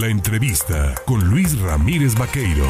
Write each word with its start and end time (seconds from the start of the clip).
La 0.00 0.08
entrevista 0.08 0.92
con 1.06 1.30
Luis 1.30 1.56
Ramírez 1.60 2.16
Vaqueiro. 2.18 2.66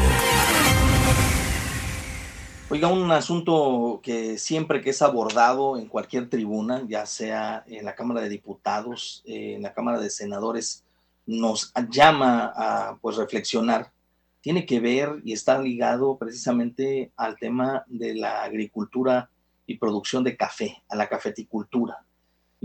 Oiga, 2.69 2.87
un 2.89 3.11
asunto 3.11 3.99
que 4.03 4.37
siempre 4.37 4.79
que 4.79 4.91
es 4.91 5.01
abordado 5.01 5.79
en 5.79 5.87
cualquier 5.87 6.29
tribuna, 6.29 6.83
ya 6.87 7.07
sea 7.07 7.63
en 7.65 7.83
la 7.83 7.95
Cámara 7.95 8.21
de 8.21 8.29
Diputados, 8.29 9.23
en 9.25 9.63
la 9.63 9.73
Cámara 9.73 9.99
de 9.99 10.11
Senadores, 10.11 10.83
nos 11.25 11.73
llama 11.89 12.53
a 12.55 12.97
pues 13.01 13.15
reflexionar, 13.15 13.91
tiene 14.39 14.67
que 14.67 14.79
ver 14.79 15.19
y 15.23 15.33
está 15.33 15.57
ligado 15.57 16.17
precisamente 16.19 17.11
al 17.17 17.37
tema 17.37 17.85
de 17.87 18.13
la 18.13 18.43
agricultura 18.43 19.31
y 19.65 19.79
producción 19.79 20.23
de 20.23 20.37
café, 20.37 20.83
a 20.89 20.95
la 20.95 21.09
cafeticultura. 21.09 22.05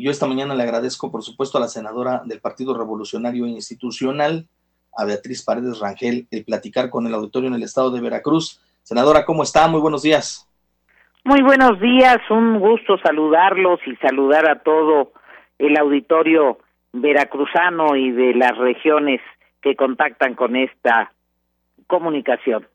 Yo 0.00 0.10
esta 0.10 0.26
mañana 0.26 0.54
le 0.54 0.62
agradezco, 0.62 1.12
por 1.12 1.22
supuesto, 1.22 1.58
a 1.58 1.60
la 1.60 1.68
senadora 1.68 2.22
del 2.24 2.40
Partido 2.40 2.76
Revolucionario 2.76 3.46
Institucional, 3.46 4.46
a 4.96 5.04
Beatriz 5.04 5.44
Paredes 5.44 5.78
Rangel, 5.78 6.26
el 6.30 6.44
platicar 6.44 6.88
con 6.88 7.06
el 7.06 7.12
auditorio 7.12 7.48
en 7.48 7.54
el 7.54 7.62
estado 7.62 7.90
de 7.90 8.00
Veracruz. 8.00 8.62
Senadora, 8.82 9.26
¿cómo 9.26 9.42
está? 9.42 9.68
Muy 9.68 9.80
buenos 9.80 10.02
días. 10.02 10.48
Muy 11.22 11.42
buenos 11.42 11.78
días, 11.80 12.16
un 12.30 12.60
gusto 12.60 12.96
saludarlos 13.04 13.78
y 13.86 13.94
saludar 13.96 14.48
a 14.48 14.60
todo 14.60 15.12
el 15.58 15.76
auditorio 15.76 16.58
veracruzano 16.94 17.94
y 17.94 18.10
de 18.10 18.32
las 18.32 18.56
regiones 18.56 19.20
que 19.60 19.76
contactan 19.76 20.34
con 20.34 20.56
esta 20.56 21.12
comunicación. 21.86 22.66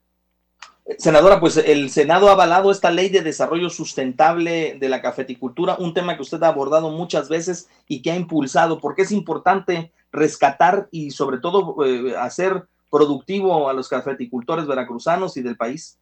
Senadora, 0.98 1.40
pues 1.40 1.56
el 1.56 1.90
Senado 1.90 2.28
ha 2.28 2.32
avalado 2.32 2.70
esta 2.70 2.92
ley 2.92 3.08
de 3.08 3.22
desarrollo 3.22 3.70
sustentable 3.70 4.76
de 4.78 4.88
la 4.88 5.02
cafeticultura, 5.02 5.76
un 5.78 5.92
tema 5.92 6.14
que 6.14 6.22
usted 6.22 6.42
ha 6.44 6.48
abordado 6.48 6.90
muchas 6.90 7.28
veces 7.28 7.68
y 7.88 8.02
que 8.02 8.12
ha 8.12 8.16
impulsado, 8.16 8.80
porque 8.80 9.02
es 9.02 9.10
importante 9.10 9.90
rescatar 10.12 10.86
y 10.92 11.10
sobre 11.10 11.38
todo 11.38 11.84
eh, 11.84 12.14
hacer 12.16 12.62
productivo 12.90 13.68
a 13.68 13.72
los 13.72 13.88
cafeticultores 13.88 14.66
veracruzanos 14.66 15.36
y 15.36 15.42
del 15.42 15.56
país. 15.56 15.98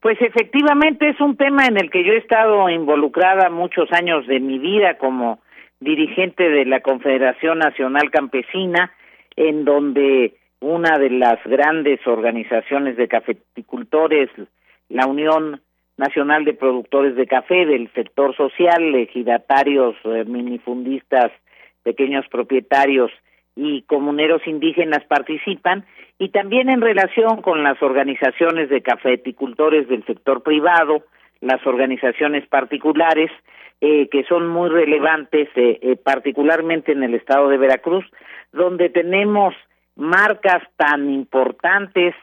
Pues 0.00 0.20
efectivamente 0.20 1.08
es 1.08 1.20
un 1.20 1.36
tema 1.36 1.66
en 1.66 1.78
el 1.78 1.90
que 1.90 2.04
yo 2.04 2.12
he 2.12 2.18
estado 2.18 2.68
involucrada 2.68 3.48
muchos 3.48 3.90
años 3.92 4.26
de 4.26 4.38
mi 4.38 4.58
vida 4.58 4.98
como 4.98 5.40
dirigente 5.80 6.48
de 6.48 6.66
la 6.66 6.80
Confederación 6.80 7.58
Nacional 7.58 8.10
Campesina, 8.10 8.92
en 9.34 9.64
donde 9.64 10.36
una 10.60 10.98
de 10.98 11.10
las 11.10 11.42
grandes 11.44 12.04
organizaciones 12.06 12.96
de 12.96 13.08
cafeticultores, 13.08 14.28
la 14.88 15.06
Unión 15.06 15.60
Nacional 15.96 16.44
de 16.44 16.54
Productores 16.54 17.16
de 17.16 17.26
Café 17.26 17.66
del 17.66 17.92
sector 17.92 18.34
social, 18.36 18.94
ejidatarios, 18.94 19.96
eh, 20.04 20.24
minifundistas, 20.26 21.32
pequeños 21.82 22.26
propietarios 22.28 23.10
y 23.56 23.82
comuneros 23.82 24.46
indígenas 24.46 25.04
participan 25.08 25.84
y 26.18 26.30
también 26.30 26.68
en 26.70 26.80
relación 26.80 27.42
con 27.42 27.62
las 27.62 27.82
organizaciones 27.82 28.68
de 28.68 28.82
cafeticultores 28.82 29.88
del 29.88 30.04
sector 30.06 30.42
privado, 30.42 31.02
las 31.40 31.64
organizaciones 31.66 32.46
particulares 32.46 33.30
eh, 33.80 34.08
que 34.08 34.24
son 34.24 34.48
muy 34.48 34.70
relevantes, 34.70 35.48
eh, 35.54 35.96
particularmente 36.02 36.92
en 36.92 37.04
el 37.04 37.14
estado 37.14 37.48
de 37.48 37.58
Veracruz, 37.58 38.04
donde 38.52 38.90
tenemos 38.90 39.54
marcas 39.98 40.62
tan 40.76 41.10
importantes 41.10 42.14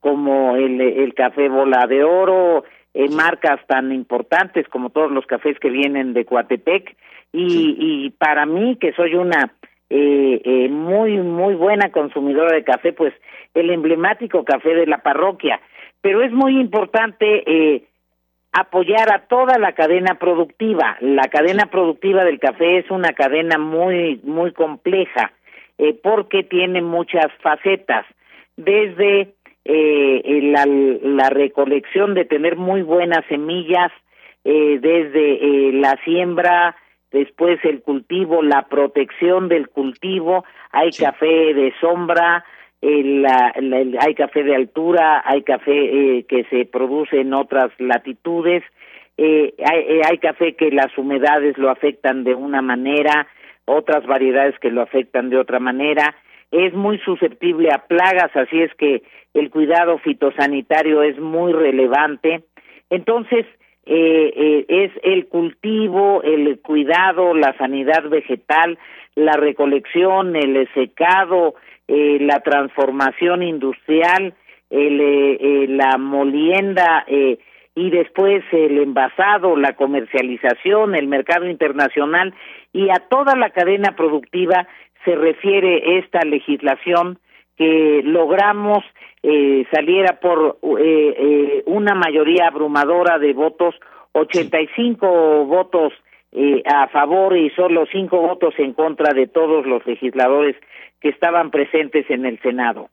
como 0.00 0.56
el, 0.56 0.80
el 0.80 1.14
café 1.14 1.48
bola 1.48 1.86
de 1.86 2.04
oro, 2.04 2.64
eh, 2.94 3.08
marcas 3.08 3.60
tan 3.66 3.90
importantes 3.90 4.68
como 4.68 4.90
todos 4.90 5.10
los 5.10 5.26
cafés 5.26 5.58
que 5.58 5.70
vienen 5.70 6.12
de 6.12 6.24
Coatepec. 6.24 6.94
Y, 7.32 7.76
y 7.78 8.10
para 8.10 8.44
mí 8.44 8.76
que 8.76 8.92
soy 8.92 9.14
una 9.14 9.54
eh, 9.88 10.40
eh, 10.44 10.68
muy 10.68 11.18
muy 11.18 11.54
buena 11.54 11.90
consumidora 11.90 12.54
de 12.54 12.64
café 12.64 12.92
pues 12.92 13.14
el 13.54 13.70
emblemático 13.70 14.44
café 14.44 14.74
de 14.74 14.86
la 14.86 14.98
parroquia. 14.98 15.60
Pero 16.02 16.22
es 16.22 16.32
muy 16.32 16.60
importante 16.60 17.44
eh, 17.46 17.84
apoyar 18.52 19.10
a 19.12 19.20
toda 19.28 19.58
la 19.58 19.72
cadena 19.72 20.18
productiva. 20.18 20.96
La 21.00 21.28
cadena 21.28 21.66
productiva 21.66 22.24
del 22.24 22.40
café 22.40 22.78
es 22.78 22.90
una 22.90 23.14
cadena 23.14 23.56
muy 23.56 24.20
muy 24.24 24.52
compleja 24.52 25.32
eh, 25.78 25.98
porque 26.02 26.42
tiene 26.42 26.82
muchas 26.82 27.26
facetas, 27.42 28.06
desde 28.56 29.34
eh, 29.64 30.40
la, 30.42 30.66
la, 30.66 31.30
recolección 31.30 32.14
de 32.14 32.24
tener 32.24 32.56
muy 32.56 32.82
buenas 32.82 33.24
semillas, 33.28 33.92
eh, 34.44 34.78
desde 34.80 35.68
eh, 35.68 35.72
la 35.72 35.96
siembra, 36.04 36.74
después 37.12 37.60
el 37.64 37.80
cultivo, 37.80 38.42
la 38.42 38.66
protección 38.68 39.48
del 39.48 39.68
cultivo, 39.68 40.44
hay 40.72 40.90
café 40.90 41.54
de 41.54 41.72
sombra, 41.80 42.44
la, 42.80 43.54
hay 44.00 44.14
café 44.16 44.42
de 44.42 44.56
altura, 44.56 45.22
hay 45.24 45.42
café 45.42 46.24
que 46.28 46.44
se 46.50 46.64
produce 46.64 47.20
en 47.20 47.32
otras 47.32 47.70
latitudes, 47.78 48.64
hay, 49.16 50.00
hay 50.04 50.18
café 50.18 50.56
que 50.56 50.72
las 50.72 50.98
humedades 50.98 51.56
lo 51.58 51.70
afectan 51.70 52.24
de 52.24 52.34
una 52.34 52.60
manera, 52.60 53.28
otras 53.64 54.06
variedades 54.06 54.58
que 54.58 54.70
lo 54.70 54.82
afectan 54.82 55.30
de 55.30 55.38
otra 55.38 55.58
manera, 55.58 56.14
es 56.50 56.74
muy 56.74 56.98
susceptible 56.98 57.70
a 57.72 57.86
plagas, 57.86 58.30
así 58.34 58.60
es 58.60 58.74
que 58.74 59.02
el 59.34 59.50
cuidado 59.50 59.98
fitosanitario 59.98 61.02
es 61.02 61.18
muy 61.18 61.52
relevante. 61.52 62.44
Entonces, 62.90 63.46
eh, 63.86 64.32
eh, 64.36 64.64
es 64.68 64.92
el 65.02 65.26
cultivo, 65.26 66.22
el 66.22 66.60
cuidado, 66.60 67.34
la 67.34 67.56
sanidad 67.56 68.08
vegetal, 68.08 68.78
la 69.14 69.32
recolección, 69.32 70.36
el 70.36 70.68
secado, 70.74 71.54
eh, 71.88 72.18
la 72.20 72.40
transformación 72.40 73.42
industrial, 73.42 74.34
el, 74.70 75.76
la 75.76 75.98
molienda 75.98 77.04
y 77.74 77.90
después 77.90 78.44
el 78.52 78.78
envasado, 78.78 79.56
la 79.56 79.74
comercialización, 79.74 80.94
el 80.94 81.06
mercado 81.06 81.48
internacional 81.48 82.34
y 82.72 82.90
a 82.90 83.00
toda 83.08 83.34
la 83.36 83.50
cadena 83.50 83.96
productiva 83.96 84.68
se 85.04 85.14
refiere 85.14 85.98
esta 85.98 86.20
legislación 86.20 87.18
que 87.56 88.02
logramos 88.04 88.84
eh, 89.22 89.66
saliera 89.72 90.20
por 90.20 90.58
eh, 90.78 91.14
eh, 91.18 91.62
una 91.66 91.94
mayoría 91.94 92.48
abrumadora 92.48 93.18
de 93.18 93.32
votos, 93.32 93.74
85 94.12 95.46
votos 95.46 95.92
eh, 96.34 96.62
a 96.64 96.88
favor 96.88 97.36
y 97.36 97.50
solo 97.50 97.84
cinco 97.92 98.20
votos 98.22 98.54
en 98.56 98.72
contra 98.72 99.12
de 99.12 99.26
todos 99.26 99.66
los 99.66 99.86
legisladores 99.86 100.56
que 101.00 101.10
estaban 101.10 101.50
presentes 101.50 102.08
en 102.08 102.24
el 102.24 102.40
Senado. 102.40 102.88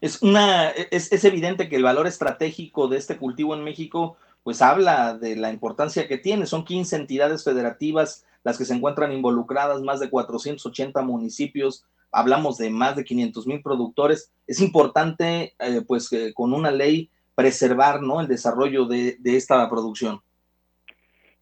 Es 0.00 0.22
una 0.22 0.70
es, 0.70 1.12
es 1.12 1.24
evidente 1.24 1.68
que 1.68 1.76
el 1.76 1.82
valor 1.82 2.06
estratégico 2.06 2.88
de 2.88 2.98
este 2.98 3.16
cultivo 3.16 3.54
en 3.54 3.64
México 3.64 4.16
pues 4.44 4.62
habla 4.62 5.14
de 5.14 5.36
la 5.36 5.52
importancia 5.52 6.08
que 6.08 6.18
tiene. 6.18 6.46
Son 6.46 6.64
15 6.64 6.96
entidades 6.96 7.44
federativas 7.44 8.24
las 8.44 8.56
que 8.56 8.64
se 8.64 8.74
encuentran 8.74 9.12
involucradas, 9.12 9.82
más 9.82 10.00
de 10.00 10.10
480 10.10 11.02
municipios, 11.02 11.84
hablamos 12.10 12.56
de 12.58 12.70
más 12.70 12.96
de 12.96 13.04
500 13.04 13.46
mil 13.46 13.62
productores. 13.62 14.32
Es 14.46 14.60
importante, 14.60 15.52
eh, 15.58 15.82
pues, 15.86 16.12
eh, 16.12 16.32
con 16.34 16.54
una 16.54 16.70
ley 16.70 17.10
preservar, 17.34 18.00
¿no? 18.02 18.20
El 18.20 18.28
desarrollo 18.28 18.86
de, 18.86 19.16
de 19.18 19.36
esta 19.36 19.68
producción. 19.68 20.20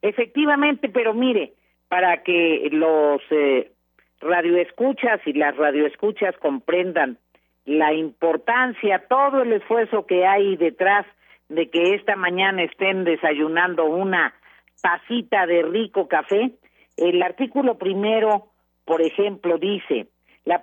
Efectivamente, 0.03 0.89
pero 0.89 1.15
mire, 1.15 1.55
para 1.89 2.23
que 2.23 2.69
los 2.73 3.21
eh, 3.31 3.73
radioescuchas 4.21 5.21
y 5.27 5.33
las 5.33 5.57
radioescuchas 5.57 6.35
comprendan 6.39 7.19
la 7.67 7.93
importancia, 7.93 9.05
todo 9.09 9.43
el 9.43 9.53
esfuerzo 9.53 10.07
que 10.07 10.25
hay 10.25 10.57
detrás 10.57 11.05
de 11.49 11.69
que 11.69 11.95
esta 11.95 12.17
mañana 12.17 12.63
estén 12.63 13.05
desayunando 13.05 13.85
una 13.85 14.35
tacita 14.81 15.47
de 15.47 15.63
rico 15.63 16.09
café, 16.09 16.53
el 16.97 17.23
artículo 17.23 17.77
primero, 17.77 18.47
por 18.85 19.03
ejemplo, 19.03 19.59
dice, 19.59 20.07
la, 20.45 20.63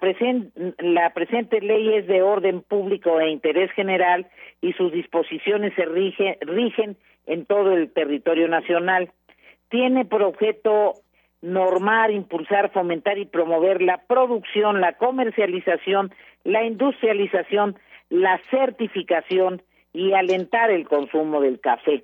la 0.80 1.14
presente 1.14 1.60
ley 1.62 1.94
es 1.96 2.08
de 2.08 2.22
orden 2.22 2.62
público 2.62 3.20
e 3.20 3.30
interés 3.30 3.72
general 3.74 4.28
y 4.62 4.72
sus 4.74 4.92
disposiciones 4.92 5.74
se 5.76 5.86
rige, 5.86 6.38
rigen 6.42 6.98
en 7.28 7.46
todo 7.46 7.74
el 7.74 7.92
territorio 7.92 8.48
nacional. 8.48 9.12
Tiene 9.70 10.06
por 10.06 10.24
objeto 10.24 10.94
normar, 11.44 12.10
impulsar, 12.10 12.72
fomentar 12.72 13.18
y 13.18 13.26
promover 13.26 13.82
la 13.82 13.98
producción, 13.98 14.80
la 14.80 14.94
comercialización, 14.94 16.12
la 16.46 16.64
industrialización, 16.64 17.76
la 18.10 18.40
certificación 18.50 19.62
y 19.92 20.14
alentar 20.14 20.72
el 20.72 20.88
consumo 20.88 21.42
del 21.42 21.60
café. 21.60 22.02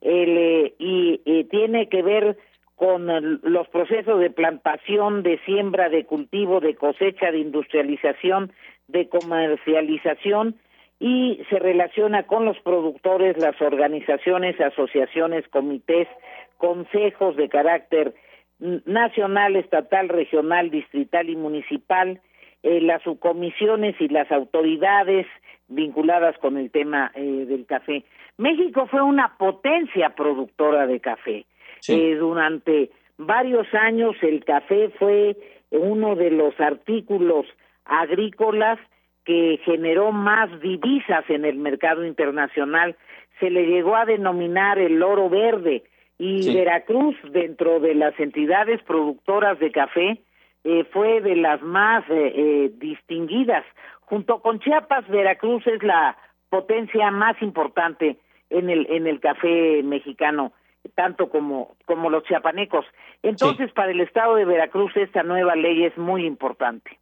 Eh, 0.00 0.72
y, 0.78 1.44
tiene 1.50 1.88
que 1.88 2.02
ver 2.02 2.38
con 2.76 3.06
los 3.42 3.68
procesos 3.68 4.20
de 4.20 4.30
plantación, 4.30 5.22
de 5.22 5.38
siembra, 5.44 5.88
de 5.88 6.04
cultivo, 6.04 6.60
de 6.60 6.74
cosecha, 6.74 7.30
de 7.30 7.38
industrialización, 7.38 8.52
de 8.86 9.08
comercialización 9.08 10.56
y 11.00 11.42
se 11.50 11.58
relaciona 11.58 12.22
con 12.22 12.44
los 12.44 12.58
productores, 12.60 13.36
las 13.38 13.60
organizaciones, 13.60 14.60
asociaciones, 14.60 15.46
comités, 15.48 16.08
consejos 16.56 17.36
de 17.36 17.48
carácter 17.48 18.14
nacional, 18.58 19.56
estatal, 19.56 20.08
regional, 20.08 20.70
distrital 20.70 21.28
y 21.30 21.36
municipal, 21.36 22.20
eh, 22.62 22.80
las 22.80 23.02
subcomisiones 23.02 23.94
y 24.00 24.08
las 24.08 24.30
autoridades 24.32 25.26
vinculadas 25.68 26.36
con 26.38 26.56
el 26.56 26.70
tema 26.70 27.12
eh, 27.14 27.44
del 27.46 27.66
café. 27.66 28.04
México 28.36 28.86
fue 28.90 29.02
una 29.02 29.36
potencia 29.36 30.10
productora 30.10 30.86
de 30.86 31.00
café. 31.00 31.46
Eh, 31.88 32.16
durante 32.16 32.90
varios 33.16 33.72
años 33.74 34.16
el 34.22 34.44
café 34.44 34.90
fue 34.98 35.36
uno 35.70 36.16
de 36.16 36.30
los 36.30 36.58
artículos 36.58 37.46
agrícolas 37.84 38.78
que 39.24 39.60
generó 39.64 40.10
más 40.10 40.60
divisas 40.60 41.24
en 41.28 41.44
el 41.44 41.56
mercado 41.56 42.04
internacional. 42.04 42.96
Se 43.38 43.50
le 43.50 43.66
llegó 43.66 43.94
a 43.94 44.06
denominar 44.06 44.78
el 44.78 45.02
oro 45.02 45.28
verde 45.28 45.84
y 46.18 46.52
Veracruz, 46.52 47.16
dentro 47.30 47.78
de 47.78 47.94
las 47.94 48.18
entidades 48.18 48.82
productoras 48.82 49.58
de 49.60 49.70
café, 49.70 50.20
eh, 50.64 50.84
fue 50.92 51.20
de 51.20 51.36
las 51.36 51.62
más 51.62 52.04
eh, 52.10 52.32
eh, 52.34 52.70
distinguidas. 52.74 53.64
Junto 54.00 54.40
con 54.40 54.58
Chiapas, 54.58 55.08
Veracruz 55.08 55.64
es 55.66 55.82
la 55.82 56.16
potencia 56.50 57.10
más 57.10 57.40
importante 57.40 58.18
en 58.50 58.68
el 58.70 58.86
en 58.90 59.06
el 59.06 59.20
café 59.20 59.82
mexicano 59.82 60.52
tanto 60.94 61.28
como 61.28 61.76
como 61.84 62.10
los 62.10 62.24
chiapanecos. 62.24 62.86
Entonces, 63.22 63.70
para 63.72 63.92
el 63.92 64.00
estado 64.00 64.34
de 64.36 64.44
Veracruz 64.44 64.96
esta 64.96 65.22
nueva 65.22 65.54
ley 65.54 65.84
es 65.84 65.96
muy 65.98 66.24
importante. 66.26 66.98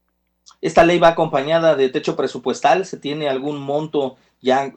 Esta 0.60 0.84
ley 0.84 0.98
va 0.98 1.08
acompañada 1.08 1.76
de 1.76 1.88
techo 1.88 2.16
presupuestal, 2.16 2.84
se 2.84 2.98
tiene 2.98 3.28
algún 3.28 3.58
monto 3.60 4.16
ya 4.40 4.72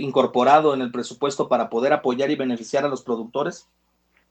incorporado 0.00 0.74
en 0.74 0.80
el 0.80 0.90
presupuesto 0.90 1.48
para 1.48 1.68
poder 1.68 1.92
apoyar 1.92 2.30
y 2.30 2.36
beneficiar 2.36 2.84
a 2.84 2.88
los 2.88 3.02
productores. 3.02 3.68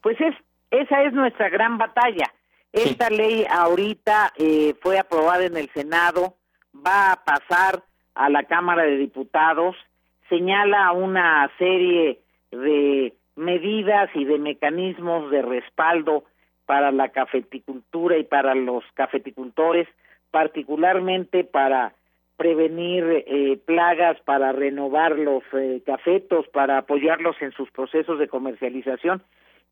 Pues 0.01 0.19
es 0.21 0.35
esa 0.71 1.03
es 1.03 1.13
nuestra 1.13 1.49
gran 1.49 1.77
batalla 1.77 2.31
esta 2.73 3.11
ley 3.11 3.45
ahorita 3.49 4.33
eh, 4.35 4.73
fue 4.81 4.97
aprobada 4.97 5.45
en 5.45 5.55
el 5.57 5.69
Senado, 5.69 6.33
va 6.75 7.11
a 7.11 7.23
pasar 7.23 7.83
a 8.15 8.29
la 8.29 8.43
Cámara 8.45 8.83
de 8.83 8.97
Diputados, 8.97 9.75
señala 10.27 10.91
una 10.91 11.51
serie 11.59 12.19
de 12.51 13.13
medidas 13.35 14.09
y 14.15 14.25
de 14.25 14.39
mecanismos 14.39 15.29
de 15.29 15.43
respaldo 15.43 16.23
para 16.65 16.91
la 16.91 17.09
cafeticultura 17.09 18.17
y 18.17 18.23
para 18.23 18.55
los 18.55 18.83
cafeticultores, 18.95 19.87
particularmente 20.33 21.43
para 21.43 21.93
prevenir 22.37 23.23
eh, 23.27 23.59
plagas, 23.63 24.19
para 24.21 24.51
renovar 24.51 25.19
los 25.19 25.43
eh, 25.53 25.83
cafetos, 25.85 26.47
para 26.47 26.79
apoyarlos 26.79 27.35
en 27.39 27.51
sus 27.51 27.69
procesos 27.69 28.17
de 28.17 28.27
comercialización 28.27 29.21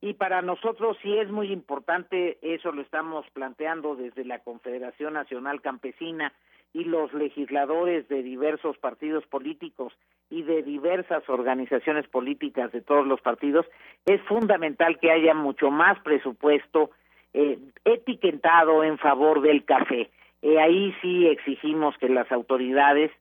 y 0.02 0.14
para 0.14 0.44
nosotros 0.44 0.98
sí 1.02 1.18
es 1.18 1.30
muy 1.30 1.52
importante, 1.52 2.38
eso 2.42 2.72
lo 2.72 2.82
estamos 2.82 3.26
planteando 3.34 3.96
desde 3.96 4.24
la 4.24 4.40
Confederación 4.40 5.14
Nacional 5.14 5.62
Campesina 5.62 6.32
y 6.74 6.84
los 6.86 7.12
legisladores 7.14 8.08
de 8.08 8.24
diversos 8.24 8.78
partidos 8.78 9.26
políticos 9.28 9.94
y 10.30 10.44
de 10.44 10.64
diversas 10.64 11.28
organizaciones 11.28 12.08
políticas 12.08 12.72
de 12.72 12.82
todos 12.82 13.06
los 13.06 13.20
partidos, 13.22 13.66
es 14.06 14.22
fundamental 14.22 14.98
que 15.00 15.12
haya 15.12 15.34
mucho 15.34 15.70
más 15.70 16.00
presupuesto 16.00 16.92
eh, 17.34 17.60
etiquetado 17.86 18.84
en 18.84 18.98
favor 18.98 19.42
del 19.42 19.66
café. 19.66 20.10
Eh, 20.42 20.60
ahí 20.60 20.94
sí 21.02 21.28
exigimos 21.28 21.96
que 21.98 22.10
las 22.10 22.32
autoridades 22.32 23.12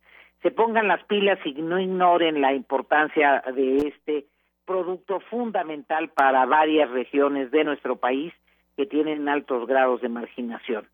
se 0.42 0.50
pongan 0.50 0.88
las 0.88 1.04
pilas 1.04 1.38
y 1.44 1.52
no 1.52 1.78
ignoren 1.78 2.40
la 2.40 2.54
importancia 2.54 3.42
de 3.54 3.88
este 3.88 4.26
producto 4.64 5.20
fundamental 5.28 6.10
para 6.10 6.46
varias 6.46 6.90
regiones 6.90 7.50
de 7.50 7.64
nuestro 7.64 7.96
país 7.96 8.32
que 8.76 8.86
tienen 8.86 9.28
altos 9.28 9.66
grados 9.66 10.00
de 10.00 10.08
marginación. 10.08 10.88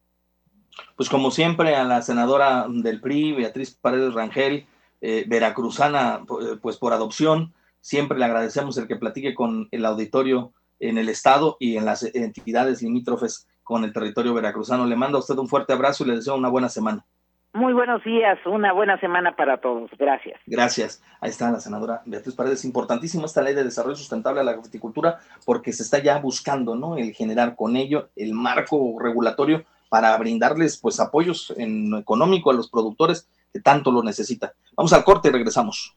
Pues 0.96 1.08
como 1.08 1.30
siempre 1.30 1.76
a 1.76 1.84
la 1.84 2.02
senadora 2.02 2.66
del 2.68 3.00
PRI, 3.00 3.32
Beatriz 3.32 3.74
Paredes 3.74 4.14
Rangel, 4.14 4.66
eh, 5.00 5.24
veracruzana 5.28 6.22
pues 6.60 6.76
por 6.78 6.92
adopción, 6.92 7.52
siempre 7.80 8.18
le 8.18 8.24
agradecemos 8.24 8.76
el 8.78 8.88
que 8.88 8.96
platique 8.96 9.34
con 9.34 9.68
el 9.70 9.84
auditorio 9.84 10.52
en 10.80 10.98
el 10.98 11.08
estado 11.08 11.56
y 11.60 11.76
en 11.76 11.84
las 11.84 12.02
entidades 12.14 12.82
limítrofes 12.82 13.46
con 13.66 13.82
el 13.82 13.92
territorio 13.92 14.32
veracruzano. 14.32 14.86
Le 14.86 14.94
mando 14.94 15.18
a 15.18 15.20
usted 15.20 15.36
un 15.38 15.48
fuerte 15.48 15.72
abrazo 15.72 16.04
y 16.04 16.06
le 16.06 16.14
deseo 16.14 16.36
una 16.36 16.48
buena 16.48 16.68
semana. 16.68 17.04
Muy 17.52 17.72
buenos 17.72 18.04
días, 18.04 18.38
una 18.46 18.72
buena 18.72 19.00
semana 19.00 19.34
para 19.34 19.56
todos. 19.60 19.90
Gracias. 19.98 20.38
Gracias. 20.46 21.02
Ahí 21.20 21.30
está 21.30 21.50
la 21.50 21.58
senadora 21.58 22.00
Beatriz 22.06 22.36
Paredes. 22.36 22.64
Importantísima 22.64 23.24
esta 23.24 23.42
ley 23.42 23.54
de 23.54 23.64
desarrollo 23.64 23.96
sustentable 23.96 24.40
a 24.40 24.44
la 24.44 24.52
agricultura 24.52 25.18
porque 25.44 25.72
se 25.72 25.82
está 25.82 25.98
ya 25.98 26.18
buscando, 26.20 26.76
¿no? 26.76 26.96
El 26.96 27.12
generar 27.12 27.56
con 27.56 27.74
ello 27.74 28.10
el 28.14 28.34
marco 28.34 28.96
regulatorio 29.00 29.64
para 29.88 30.16
brindarles, 30.16 30.76
pues, 30.76 31.00
apoyos 31.00 31.52
en 31.56 31.92
económico 31.94 32.50
a 32.50 32.54
los 32.54 32.70
productores 32.70 33.28
que 33.52 33.60
tanto 33.60 33.90
lo 33.90 34.04
necesitan. 34.04 34.50
Vamos 34.76 34.92
al 34.92 35.02
corte 35.02 35.28
y 35.28 35.32
regresamos. 35.32 35.96